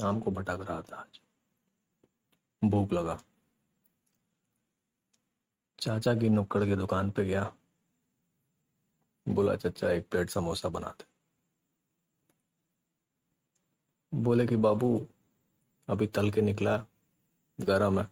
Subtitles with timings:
[0.00, 1.20] शाम को भटक रहा था आज।
[2.64, 3.22] भूख लगा।
[5.80, 7.56] चाचा की नुक्कड़ की दुकान पे गया।
[9.28, 11.04] बोला, चाचा, एक प्लेट समोसा बनाते
[14.14, 15.06] बोले कि, बाबू,
[15.88, 16.86] अभी तल के निकला,
[17.60, 18.10] गरम है।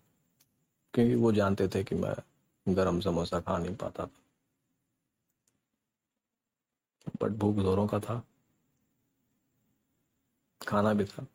[0.94, 2.14] क्योंकि वो जानते थे कि मैं
[2.76, 4.22] गरम समोसा खा नहीं पाता था।
[7.22, 8.22] बट भूख जोरों का था।
[10.68, 11.26] खाना भी था।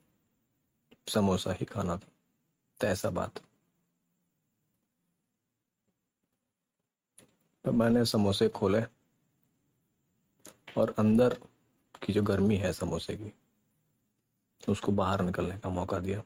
[1.10, 2.10] समोसा ही खाना था।
[2.82, 3.40] तो ऐसा बात।
[7.66, 8.82] तो मैंने समोसे खोले
[10.78, 11.34] और अंदर
[12.04, 13.34] की जो गर्मी है समोसे की,
[14.70, 16.22] उसको बाहर निकलने का मौका दिया।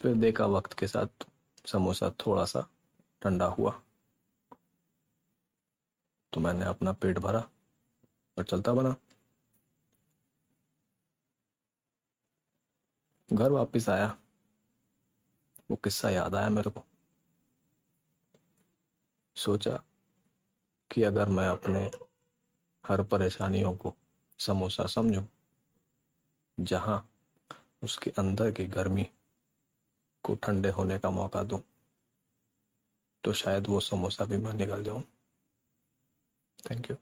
[0.00, 1.26] फिर देखा वक्त के साथ
[1.66, 2.68] समोसा थोड़ा सा
[3.22, 3.80] ठंडा हुआ।
[6.32, 7.48] तो मैंने अपना पेट भरा
[8.38, 8.96] और चलता बना।
[13.32, 14.16] घर वापस आया।
[15.70, 16.84] वो किस्सा याद आया मेरे को।
[19.36, 19.82] सोचा
[20.90, 21.90] कि अगर मैं अपने
[22.84, 23.94] हर परेशानियों को
[24.38, 25.24] समोसा समझूं,
[26.58, 27.06] जहाँ
[27.82, 29.08] उसके अंदर की गर्मी
[30.24, 31.60] को ठंडे होने का मौका दूँ
[33.24, 35.02] तो शायद वो समोसा भी मैं निकल जाऊँ।
[36.70, 36.96] Thank you